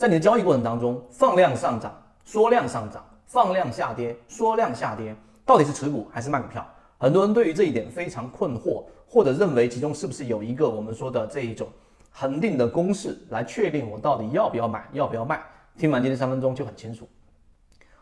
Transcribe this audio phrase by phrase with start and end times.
[0.00, 6.66] 在你的交易过程当中，放量上涨，缩量上涨，放量下跌，缩量下跌，到底是持股还是卖股票？
[6.96, 11.68] 很多人对于这一点非常困惑，或者认为其中是不是有一个我们说的这一种
[12.10, 15.38] 恒定的公式来确定我到底要不要买，要不要卖？
[15.76, 17.06] 听完今天三分钟就很清楚。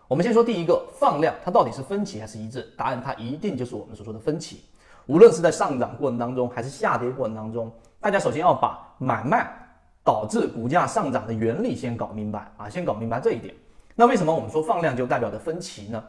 [0.07, 2.73] 我们先说第一个放量，它到底是分歧还是一致？
[2.77, 4.63] 答案它一定就是我们所说的分歧。
[5.07, 7.69] 无论是在上涨过程当中，还是下跌过程当中，
[7.99, 9.51] 大家首先要把买卖
[10.09, 13.55] 导致股价上涨的原理先搞明白啊，先搞明白这一点。
[13.95, 16.03] 那为什么我们说放量就代表着分歧呢？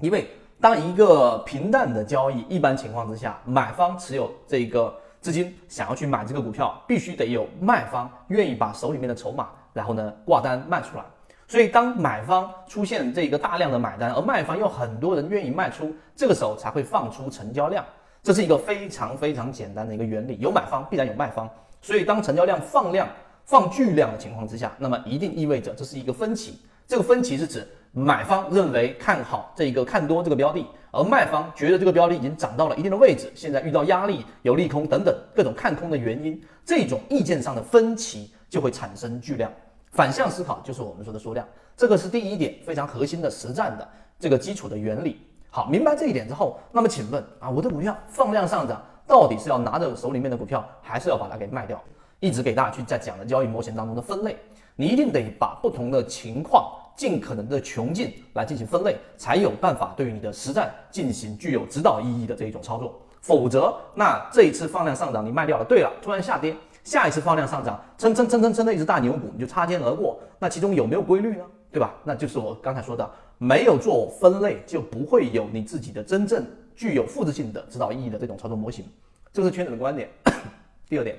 [0.00, 0.28] 因为
[0.60, 11.04] 当一个平淡的交易，一般情况之下，买方持有这个资金想要去买这个股票，必须得有卖方愿意把手里面的筹码，然后呢挂单卖出来。
[11.46, 17.84] 所以，当买方出现这个大量的买单，而卖方又很多人愿意卖出，这个时候才会放出成交量。
[18.20, 20.36] 这是一个非常非常简单的一个原理。
[20.40, 21.48] 有买方必然有卖方，
[21.80, 23.08] 所以当成交量放量、
[23.48, 26.58] 放巨量的情况之下，那么一定意味着这是一个分歧。
[26.86, 39.50] 这个分歧是指买方认为看好这个看多这个标的，而卖方觉得这个标的已经涨到了一定的位置，现在遇到压力、有利空等等各种看空的原因，这种意见上的分歧就会产生巨量。
[39.92, 43.88] 反向思考就是我们说的缩量，这个是第一点非常核心的实战的
[44.20, 45.22] 这个基础的原理。
[45.48, 51.82] 好，明白这一点之后，那么请问啊，我的股票放量上涨，到底是要拿着手里面的股票，还是要把它给卖掉？
[52.20, 54.36] 一直给大家去在讲的交易模型当中的分类，
[54.76, 63.00] 你一定得把不同的情况尽可能的穷尽来进行分类，才有办法对于你的实战进行具有指导意义的这一种操作。
[63.20, 66.56] 否则，那这一次放量上涨你卖掉了，对了，突然下跌。
[66.84, 71.44] 下一次放量上涨，蹭蹭蹭蹭蹭的一只大牛股，你就擦肩而过，那其中有没有规律呢？
[71.70, 71.92] 对吧？
[72.02, 76.42] 那就是我刚才说的，没有做分类，就不会有你自己的真正
[76.74, 78.86] 具有复制性的指导意义的这种操作模型。
[79.34, 80.08] 这是圈子的观点。
[80.88, 81.18] 第二点，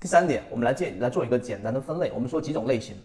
[0.00, 2.10] 第三点，我们来建来做一个简单的分类。
[2.14, 2.96] 我们说几种类型。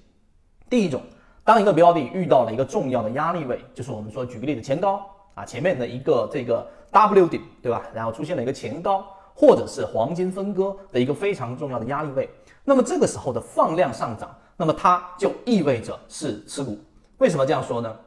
[0.69, 1.01] 第一种，
[1.43, 7.83] 当一个标的遇到了一个重要的压力位，就是我们说举个例子，前高啊，前面的一个这个 W 顶，对吧？
[7.93, 9.05] 然后出现了一个前高。
[9.35, 12.29] 或者是黄金分割的一个非常重要的压力位，
[12.63, 16.77] 那么这个时候的放量上涨，那么它就意味着是持股。
[17.17, 17.97] 为什么这样说呢？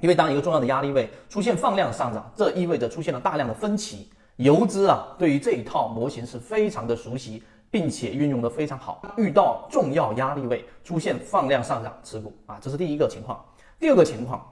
[0.00, 4.10] 因为当一个重要的压力位出现放量上涨，这意味着出现了大量的分歧。
[4.36, 7.42] 游资啊，对于这一套模型是非常的熟悉，
[7.76, 9.02] 并且运用的非常好。
[9.18, 13.38] 遇到重要压力位出现放量上涨，持股啊，这是第一个情况。
[13.78, 14.50] 第二个情况，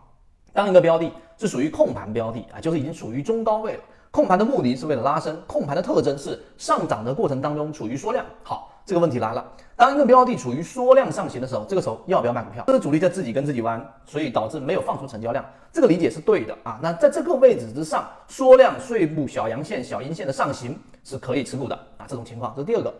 [0.52, 3.80] 当一个标的是属于控盘标的啊，就是已经处于中高位了。
[4.10, 8.26] 控盘的目的是为了拉升，控盘的特征是上涨的过程当中处于缩量。
[8.42, 9.42] 好，这个问题来了，
[9.74, 12.62] 当一个标的处于缩量上行的时候，这个时候要不要卖股票？
[12.66, 15.42] 这个主力在自己跟自己玩，所以导致没有放出成交量，
[15.72, 16.78] 这个理解是对的啊。
[16.82, 22.04] 那在这个位置之上，缩量碎步小阳线、小阴线的上行是可以持股的啊。
[22.06, 22.94] 这种情况这是第二个。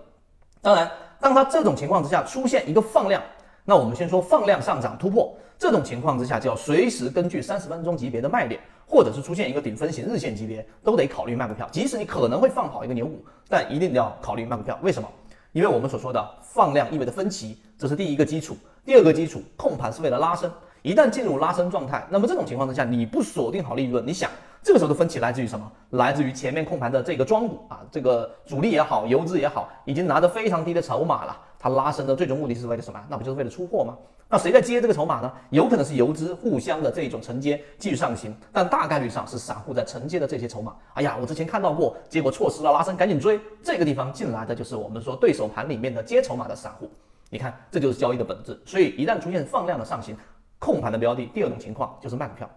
[0.65, 3.23] 当然，当它这种情况之下出现一个放量，
[3.67, 8.59] 那我们先说放量上涨突破，这种情况之下就要随时根据三十分钟级别的卖点。
[8.87, 11.67] 或者是出现一个顶分型日线级别，都得考虑卖股票。
[11.73, 14.79] 即使你可能会放好一个牛股，但一定要考虑卖股票。
[14.83, 15.09] 为什么？
[15.53, 18.55] 因为我们所说的放量意味着分歧，这是第一个基础。
[18.85, 20.53] 第二个基础，控盘是为了拉升。
[20.85, 24.31] 一旦进入拉升状态，那么这种情况之下，你不锁定好利润，你想
[24.63, 25.73] 这个时候的分歧来自于什么？
[25.93, 31.35] 来自于前面控盘的这个庄股啊，这个主力也好，游资也好，已经拿着非常低的筹码了。
[31.59, 33.03] 它拉升的最终目的是为了什么？
[33.09, 33.97] 那不就是为了出货吗？
[34.29, 35.33] 那谁在接这个筹码呢？
[35.49, 40.77] 有可能是游资互相的这种承接继续上行，但大概率上是散户在承接的这些筹码。
[40.93, 43.41] 哎呀，我之前看到过，结果错失了拉升，赶紧追。
[43.63, 46.91] 这个地方进来的就是我们说对手盘里面的接筹码的散户。
[47.31, 48.61] 你看，这就是交易的本质。
[48.67, 50.15] 所以一旦出现放量的上行，
[50.65, 52.49] 控盘的标的，第二种情况就是卖股票。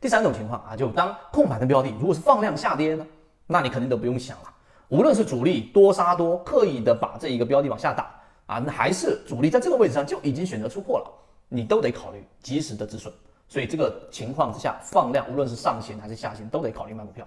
[0.00, 3.06] 第三种情况啊，就当控盘的标的如果是放量下跌呢，
[3.46, 4.44] 那你肯定都不用想了。
[4.88, 8.10] 无论是主力多杀多，刻意的把这一个标的往下打
[8.46, 11.12] 啊，那还是主力在这个位置上就已经选择出货了，
[11.50, 13.12] 你都得考虑及时的止损。
[13.46, 17.26] 所以这个情况之下，放量无论是上行还是下行，都得考虑卖股票。